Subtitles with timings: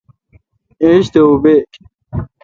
[0.81, 1.61] ایج تھ اوں بیگ۔